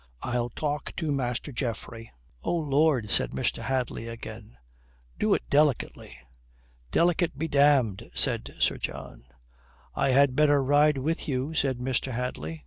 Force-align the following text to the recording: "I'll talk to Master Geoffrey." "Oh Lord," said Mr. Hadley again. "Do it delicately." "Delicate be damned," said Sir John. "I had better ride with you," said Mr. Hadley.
"I'll 0.23 0.49
talk 0.49 0.95
to 0.95 1.11
Master 1.11 1.51
Geoffrey." 1.51 2.11
"Oh 2.43 2.55
Lord," 2.55 3.11
said 3.11 3.33
Mr. 3.33 3.61
Hadley 3.61 4.07
again. 4.07 4.57
"Do 5.19 5.35
it 5.35 5.47
delicately." 5.47 6.17
"Delicate 6.89 7.37
be 7.37 7.47
damned," 7.47 8.09
said 8.15 8.55
Sir 8.57 8.79
John. 8.79 9.25
"I 9.93 10.09
had 10.09 10.35
better 10.35 10.63
ride 10.63 10.97
with 10.97 11.27
you," 11.27 11.53
said 11.53 11.77
Mr. 11.77 12.13
Hadley. 12.13 12.59